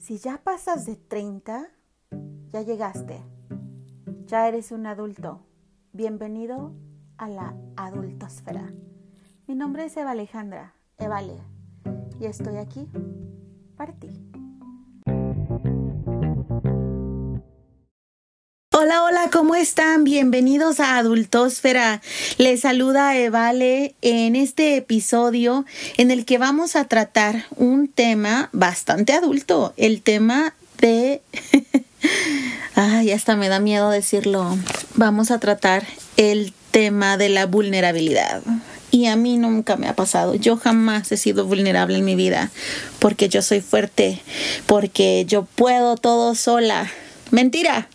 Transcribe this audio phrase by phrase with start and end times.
[0.00, 1.68] Si ya pasas de 30,
[2.52, 3.22] ya llegaste.
[4.24, 5.42] Ya eres un adulto.
[5.92, 6.72] Bienvenido
[7.18, 8.72] a la adultosfera.
[9.46, 11.36] Mi nombre es Eva Alejandra, Evale,
[12.18, 12.88] y estoy aquí
[13.76, 14.29] para ti.
[18.82, 20.04] Hola, hola, ¿cómo están?
[20.04, 22.00] Bienvenidos a Adultosfera.
[22.38, 25.66] Les saluda Evale en este episodio
[25.98, 31.20] en el que vamos a tratar un tema bastante adulto, el tema de...
[32.74, 34.56] Ay, hasta me da miedo decirlo.
[34.94, 38.40] Vamos a tratar el tema de la vulnerabilidad.
[38.90, 40.36] Y a mí nunca me ha pasado.
[40.36, 42.50] Yo jamás he sido vulnerable en mi vida
[42.98, 44.22] porque yo soy fuerte,
[44.64, 46.90] porque yo puedo todo sola.
[47.30, 47.86] Mentira.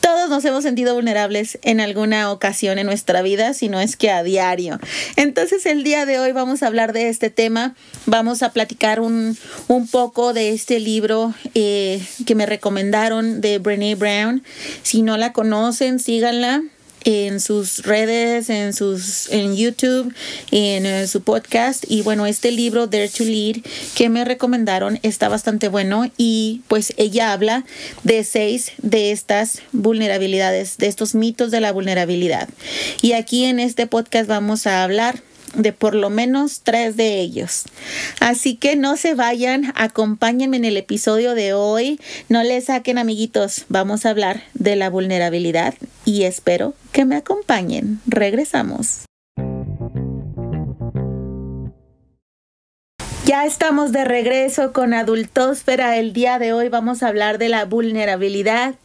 [0.00, 4.10] Todos nos hemos sentido vulnerables en alguna ocasión en nuestra vida, si no es que
[4.10, 4.78] a diario.
[5.16, 7.74] Entonces el día de hoy vamos a hablar de este tema,
[8.06, 13.94] vamos a platicar un, un poco de este libro eh, que me recomendaron de Brené
[13.94, 14.42] Brown.
[14.82, 16.62] Si no la conocen, síganla
[17.08, 20.12] en sus redes, en sus en YouTube,
[20.50, 23.62] en eh, su podcast y bueno, este libro Dare to Lead
[23.94, 27.64] que me recomendaron está bastante bueno y pues ella habla
[28.02, 32.46] de seis de estas vulnerabilidades, de estos mitos de la vulnerabilidad.
[33.00, 35.22] Y aquí en este podcast vamos a hablar
[35.54, 37.64] de por lo menos tres de ellos.
[38.20, 43.64] Así que no se vayan, acompáñenme en el episodio de hoy, no le saquen amiguitos,
[43.68, 45.74] vamos a hablar de la vulnerabilidad
[46.04, 48.00] y espero que me acompañen.
[48.06, 49.04] Regresamos.
[53.28, 55.98] Ya estamos de regreso con Adultosfera.
[55.98, 58.76] El día de hoy vamos a hablar de la vulnerabilidad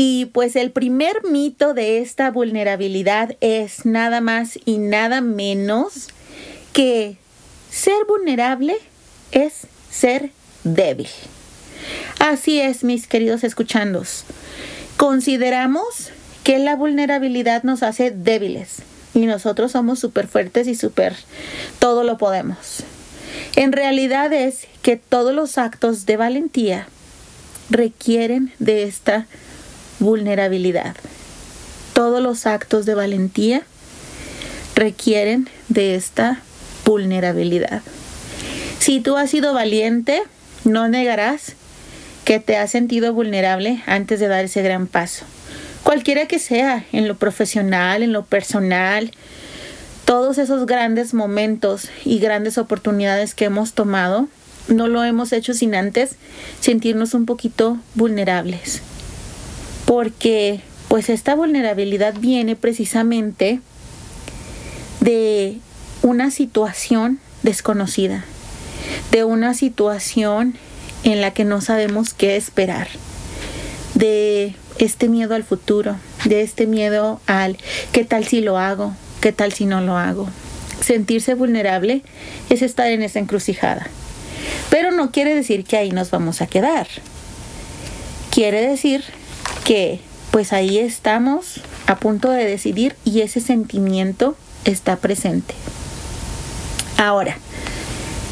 [0.00, 6.06] y pues el primer mito de esta vulnerabilidad es nada más y nada menos
[6.72, 7.16] que
[7.68, 8.76] ser vulnerable
[9.32, 10.30] es ser
[10.62, 11.08] débil.
[12.20, 14.22] Así es, mis queridos escuchandos.
[14.96, 16.12] Consideramos
[16.44, 18.82] que la vulnerabilidad nos hace débiles
[19.14, 21.16] y nosotros somos súper fuertes y súper
[21.80, 22.84] todo lo podemos.
[23.56, 26.86] En realidad es que todos los actos de valentía
[27.68, 29.47] requieren de esta vulnerabilidad.
[31.92, 33.62] Todos los actos de valentía
[34.74, 36.40] requieren de esta
[36.84, 37.82] vulnerabilidad.
[38.78, 40.22] Si tú has sido valiente,
[40.64, 41.54] no negarás
[42.24, 45.24] que te has sentido vulnerable antes de dar ese gran paso.
[45.82, 49.10] Cualquiera que sea, en lo profesional, en lo personal,
[50.04, 54.28] todos esos grandes momentos y grandes oportunidades que hemos tomado,
[54.68, 56.16] no lo hemos hecho sin antes
[56.60, 58.82] sentirnos un poquito vulnerables
[59.88, 63.60] porque pues esta vulnerabilidad viene precisamente
[65.00, 65.56] de
[66.02, 68.22] una situación desconocida,
[69.12, 70.58] de una situación
[71.04, 72.88] en la que no sabemos qué esperar,
[73.94, 77.56] de este miedo al futuro, de este miedo al
[77.90, 80.28] qué tal si lo hago, qué tal si no lo hago.
[80.82, 82.02] Sentirse vulnerable
[82.50, 83.86] es estar en esa encrucijada.
[84.68, 86.86] Pero no quiere decir que ahí nos vamos a quedar.
[88.30, 89.02] Quiere decir
[89.64, 95.54] que pues ahí estamos a punto de decidir y ese sentimiento está presente.
[96.96, 97.38] Ahora,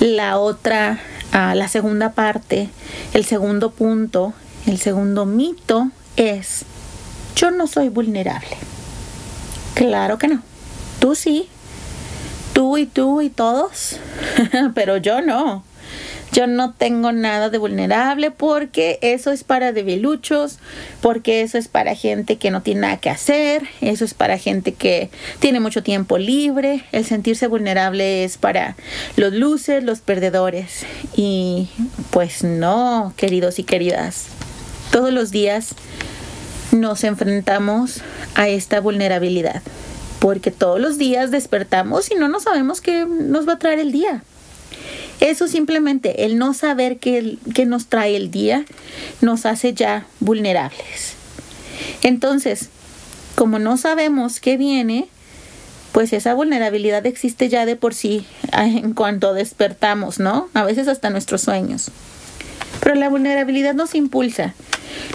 [0.00, 1.00] la otra,
[1.32, 2.68] ah, la segunda parte,
[3.14, 4.34] el segundo punto,
[4.66, 6.64] el segundo mito es,
[7.36, 8.56] yo no soy vulnerable.
[9.74, 10.42] Claro que no.
[10.98, 11.48] Tú sí.
[12.52, 13.96] Tú y tú y todos.
[14.74, 15.62] Pero yo no.
[16.32, 20.58] Yo no tengo nada de vulnerable porque eso es para debiluchos,
[21.00, 24.72] porque eso es para gente que no tiene nada que hacer, eso es para gente
[24.72, 26.84] que tiene mucho tiempo libre.
[26.92, 28.76] El sentirse vulnerable es para
[29.16, 30.84] los luces, los perdedores.
[31.16, 31.68] Y
[32.10, 34.26] pues no, queridos y queridas.
[34.90, 35.74] Todos los días
[36.72, 38.02] nos enfrentamos
[38.34, 39.62] a esta vulnerabilidad
[40.18, 43.92] porque todos los días despertamos y no nos sabemos qué nos va a traer el
[43.92, 44.22] día.
[45.20, 48.64] Eso simplemente, el no saber qué, nos trae el día,
[49.20, 51.14] nos hace ya vulnerables.
[52.02, 52.68] Entonces,
[53.34, 55.08] como no sabemos qué viene,
[55.92, 60.48] pues esa vulnerabilidad existe ya de por sí en cuanto despertamos, ¿no?
[60.54, 61.90] A veces hasta nuestros sueños.
[62.80, 64.54] Pero la vulnerabilidad nos impulsa,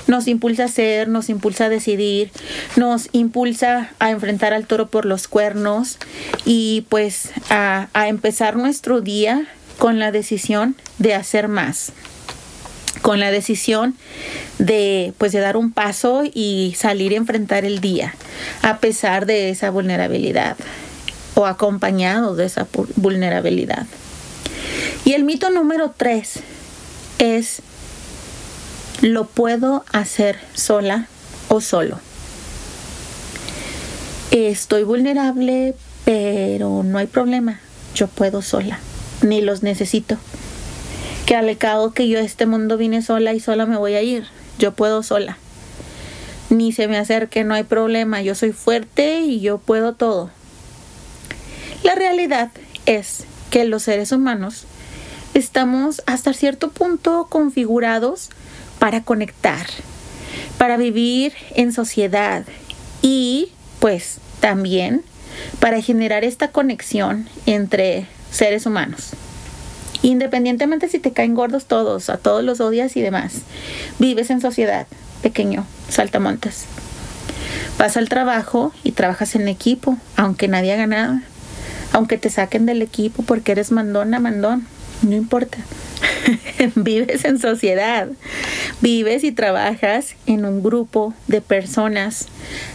[0.07, 2.29] nos impulsa a ser, nos impulsa a decidir,
[2.75, 5.97] nos impulsa a enfrentar al toro por los cuernos
[6.43, 9.47] y pues a, a empezar nuestro día
[9.77, 11.93] con la decisión de hacer más
[13.01, 13.95] con la decisión
[14.59, 18.15] de pues de dar un paso y salir a enfrentar el día
[18.61, 20.55] a pesar de esa vulnerabilidad
[21.35, 23.85] o acompañado de esa vulnerabilidad.
[25.05, 26.39] Y el mito número tres
[27.19, 27.61] es
[29.01, 31.07] lo puedo hacer sola
[31.49, 31.99] o solo.
[34.31, 35.75] Estoy vulnerable,
[36.05, 37.59] pero no hay problema.
[37.95, 38.79] Yo puedo sola.
[39.23, 40.17] Ni los necesito.
[41.25, 44.03] Que al cabo que yo a este mundo vine sola y sola me voy a
[44.03, 44.25] ir.
[44.59, 45.37] Yo puedo sola.
[46.49, 48.21] Ni se me acerque, no hay problema.
[48.21, 50.29] Yo soy fuerte y yo puedo todo.
[51.83, 52.51] La realidad
[52.85, 54.65] es que los seres humanos
[55.33, 58.29] estamos hasta cierto punto configurados
[58.77, 59.65] para conectar,
[60.57, 62.45] para vivir en sociedad
[63.01, 65.03] y pues también
[65.59, 69.11] para generar esta conexión entre seres humanos.
[70.01, 73.35] Independientemente si te caen gordos todos, a todos los odias y demás,
[73.99, 74.87] vives en sociedad,
[75.21, 76.65] pequeño, saltamontes.
[77.77, 81.23] Vas al trabajo y trabajas en equipo, aunque nadie haga nada.
[81.93, 84.67] Aunque te saquen del equipo porque eres mandona, mandón,
[85.03, 85.59] no importa.
[86.75, 88.09] vives en sociedad,
[88.81, 92.27] vives y trabajas en un grupo de personas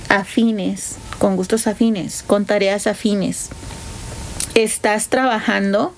[0.08, 3.50] afines, con gustos afines, con tareas afines.
[4.58, 5.94] Estás trabajando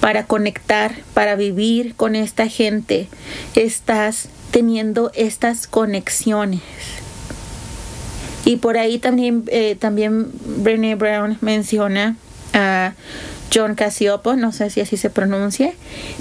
[0.00, 3.08] para conectar, para vivir con esta gente.
[3.54, 6.60] Estás teniendo estas conexiones.
[8.44, 12.16] Y por ahí también, eh, también Brené Brown menciona
[12.52, 12.92] a
[13.50, 15.72] John Casiopo, no sé si así se pronuncia,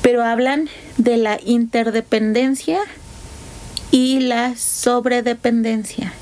[0.02, 2.80] pero hablan de la interdependencia
[3.92, 6.14] y la sobredependencia.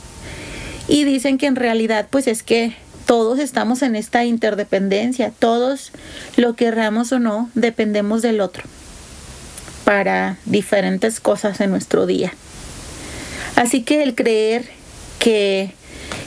[0.87, 2.75] Y dicen que en realidad pues es que
[3.05, 5.91] todos estamos en esta interdependencia, todos
[6.35, 8.63] lo querramos o no, dependemos del otro
[9.83, 12.33] para diferentes cosas en nuestro día.
[13.55, 14.67] Así que el creer
[15.19, 15.71] que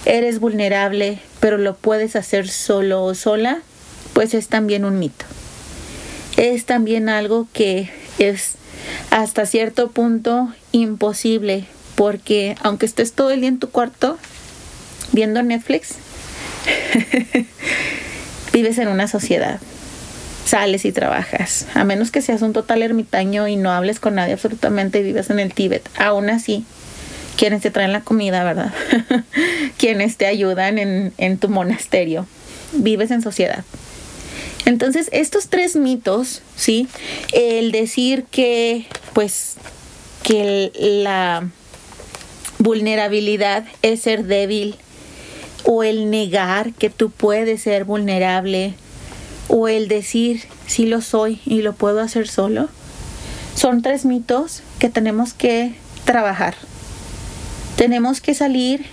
[0.07, 3.61] eres vulnerable, pero lo puedes hacer solo o sola,
[4.13, 5.25] pues es también un mito.
[6.37, 8.55] Es también algo que es
[9.11, 11.67] hasta cierto punto imposible,
[11.97, 14.19] porque aunque estés todo el día en tu cuarto
[15.13, 15.97] viendo Netflix,
[18.53, 19.61] vives en una sociedad.
[20.44, 21.67] Sales y trabajas.
[21.75, 25.31] A menos que seas un total ermitaño y no hables con nadie absolutamente y vives
[25.31, 25.88] en el Tíbet.
[25.99, 26.65] Aún así,
[27.37, 28.73] quienes te traen la comida, ¿verdad?
[29.76, 32.26] quienes te ayudan en, en tu monasterio.
[32.73, 33.64] Vives en sociedad.
[34.64, 36.88] Entonces, estos tres mitos, ¿sí?
[37.32, 39.55] El decir que, pues,
[40.23, 40.71] que
[41.03, 41.49] la
[42.59, 44.76] vulnerabilidad es ser débil,
[45.65, 48.75] o el negar que tú puedes ser vulnerable,
[49.49, 52.69] o el decir sí lo soy y lo puedo hacer solo,
[53.55, 55.75] son tres mitos que tenemos que
[56.05, 56.55] trabajar.
[57.77, 58.87] Tenemos que salir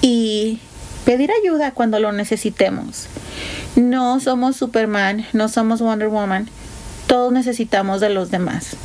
[0.00, 0.60] y
[1.04, 3.06] pedir ayuda cuando lo necesitemos.
[3.76, 6.48] No somos Superman, no somos Wonder Woman.
[7.06, 8.76] Todos necesitamos de los demás.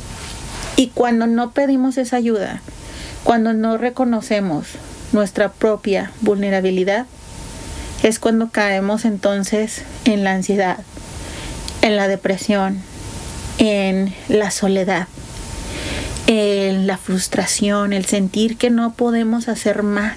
[0.76, 2.62] Y cuando no pedimos esa ayuda,
[3.22, 4.66] cuando no reconocemos
[5.12, 7.06] nuestra propia vulnerabilidad,
[8.04, 10.78] es cuando caemos entonces en la ansiedad,
[11.82, 12.80] en la depresión,
[13.58, 15.08] en la soledad,
[16.28, 20.16] en la frustración, el sentir que no podemos hacer más.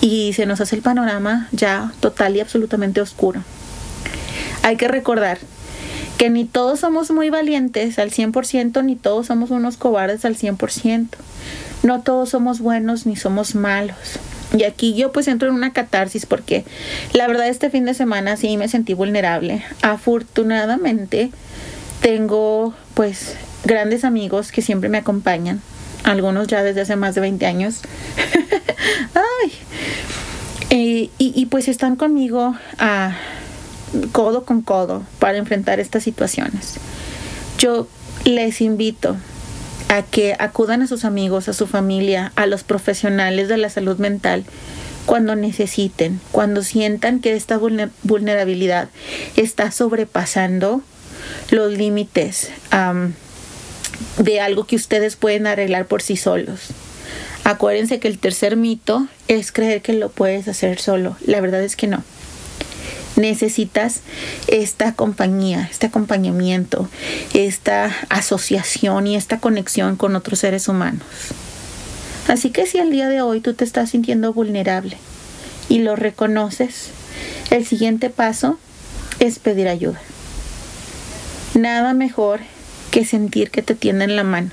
[0.00, 3.42] Y se nos hace el panorama ya total y absolutamente oscuro
[4.62, 5.38] hay que recordar
[6.18, 11.08] que ni todos somos muy valientes al 100%, ni todos somos unos cobardes al 100%.
[11.82, 13.96] No todos somos buenos ni somos malos.
[14.56, 16.64] Y aquí yo pues entro en una catarsis porque
[17.12, 19.62] la verdad este fin de semana sí me sentí vulnerable.
[19.82, 21.30] Afortunadamente
[22.02, 25.62] tengo pues grandes amigos que siempre me acompañan.
[26.04, 27.80] Algunos ya desde hace más de 20 años.
[29.14, 29.52] Ay.
[30.70, 33.16] Eh, y, y, pues están conmigo a
[34.12, 36.76] codo con codo para enfrentar estas situaciones.
[37.58, 37.88] Yo
[38.24, 39.16] les invito
[39.92, 43.98] a que acudan a sus amigos, a su familia, a los profesionales de la salud
[43.98, 44.44] mental
[45.04, 47.58] cuando necesiten, cuando sientan que esta
[48.02, 48.88] vulnerabilidad
[49.36, 50.80] está sobrepasando
[51.50, 52.48] los límites
[54.16, 56.68] de algo que ustedes pueden arreglar por sí solos.
[57.44, 61.16] Acuérdense que el tercer mito es creer que lo puedes hacer solo.
[61.26, 62.02] La verdad es que no
[63.22, 64.00] necesitas
[64.48, 66.88] esta compañía, este acompañamiento,
[67.32, 71.06] esta asociación y esta conexión con otros seres humanos.
[72.28, 74.98] Así que si al día de hoy tú te estás sintiendo vulnerable
[75.68, 76.90] y lo reconoces,
[77.50, 78.58] el siguiente paso
[79.18, 80.00] es pedir ayuda.
[81.54, 82.40] Nada mejor
[82.90, 84.50] que sentir que te tienden la mano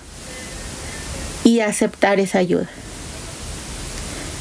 [1.44, 2.70] y aceptar esa ayuda.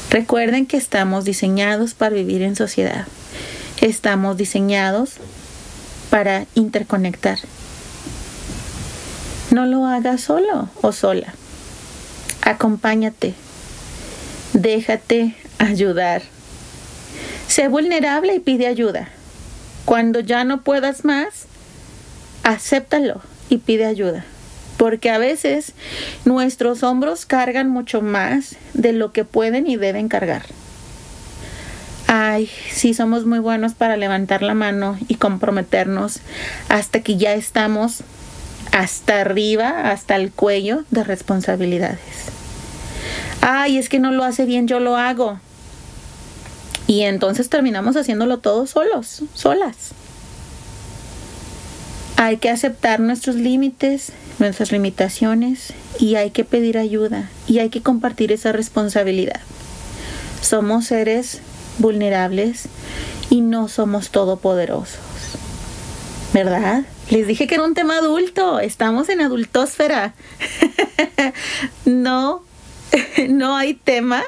[0.09, 3.07] Recuerden que estamos diseñados para vivir en sociedad.
[3.81, 5.13] Estamos diseñados
[6.09, 7.39] para interconectar.
[9.51, 11.33] No lo hagas solo o sola.
[12.41, 13.35] Acompáñate.
[14.51, 16.23] Déjate ayudar.
[17.47, 19.07] Sé vulnerable y pide ayuda.
[19.85, 21.45] Cuando ya no puedas más,
[22.43, 24.25] acéptalo y pide ayuda.
[24.75, 25.71] Porque a veces
[26.25, 30.43] nuestros hombros cargan mucho más de lo que pueden y deben cargar.
[32.11, 36.21] Ay, sí somos muy buenos para levantar la mano y comprometernos
[36.67, 38.01] hasta que ya estamos
[38.71, 41.99] hasta arriba, hasta el cuello de responsabilidades.
[43.41, 45.39] Ay, es que no lo hace bien, yo lo hago.
[46.87, 49.91] Y entonces terminamos haciéndolo todos solos, solas.
[52.17, 57.83] Hay que aceptar nuestros límites, nuestras limitaciones y hay que pedir ayuda y hay que
[57.83, 59.41] compartir esa responsabilidad.
[60.41, 61.41] Somos seres
[61.79, 62.65] vulnerables
[63.29, 64.99] y no somos todopoderosos.
[66.33, 66.83] ¿Verdad?
[67.09, 70.13] Les dije que era un tema adulto, estamos en adultósfera.
[71.85, 72.43] no,
[73.29, 74.23] no hay tema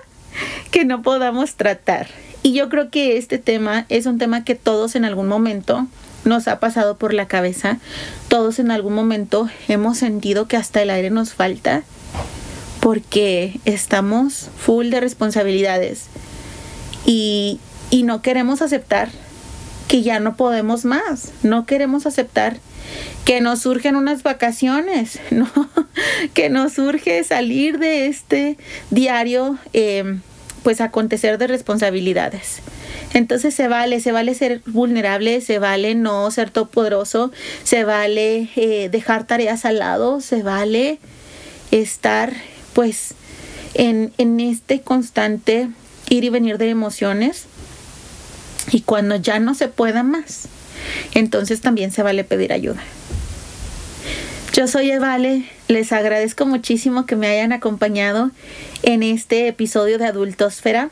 [0.71, 2.07] que no podamos tratar.
[2.43, 5.85] Y yo creo que este tema es un tema que todos en algún momento
[6.25, 7.77] nos ha pasado por la cabeza.
[8.29, 11.83] Todos en algún momento hemos sentido que hasta el aire nos falta
[12.79, 16.07] porque estamos full de responsabilidades
[17.05, 19.09] y, y no queremos aceptar
[19.91, 21.33] que ya no podemos más.
[21.43, 22.57] No queremos aceptar
[23.25, 25.49] que nos surgen unas vacaciones, ¿no?
[26.33, 28.57] que nos surge salir de este
[28.89, 30.19] diario, eh,
[30.63, 32.59] pues acontecer de responsabilidades.
[33.13, 37.31] Entonces se vale, se vale ser vulnerable, se vale no ser todopoderoso,
[37.63, 40.99] se vale eh, dejar tareas al lado, se vale
[41.71, 42.31] estar
[42.73, 43.13] pues
[43.73, 45.67] en, en este constante
[46.11, 47.45] ir y venir de emociones
[48.71, 50.47] y cuando ya no se pueda más,
[51.13, 52.81] entonces también se vale pedir ayuda.
[54.53, 58.31] Yo soy Evale, les agradezco muchísimo que me hayan acompañado
[58.83, 60.89] en este episodio de Adultosfera.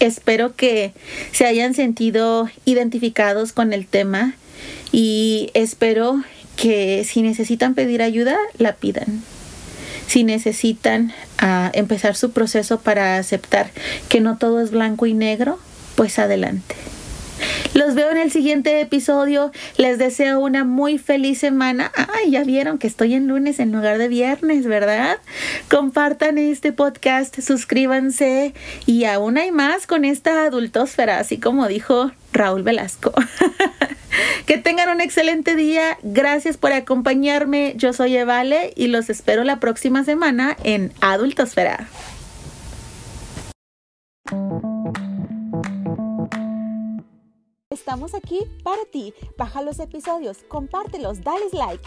[0.00, 0.94] Espero que
[1.30, 4.34] se hayan sentido identificados con el tema
[4.92, 6.24] y espero
[6.56, 9.22] que si necesitan pedir ayuda, la pidan.
[10.06, 13.70] Si necesitan ah, empezar su proceso para aceptar
[14.08, 15.58] que no todo es blanco y negro,
[15.96, 16.74] pues adelante.
[17.74, 19.50] Los veo en el siguiente episodio.
[19.76, 21.90] Les deseo una muy feliz semana.
[21.96, 25.18] Ay, ya vieron que estoy en lunes en lugar de viernes, ¿verdad?
[25.68, 28.54] Compartan este podcast, suscríbanse
[28.86, 33.12] y aún hay más con esta adultosfera, así como dijo Raúl Velasco.
[34.46, 35.98] que tengan un excelente día.
[36.02, 37.74] Gracias por acompañarme.
[37.76, 41.88] Yo soy Evale y los espero la próxima semana en Adultosfera.
[47.70, 49.12] Estamos aquí para ti.
[49.36, 51.84] Baja los episodios, compártelos, dale like.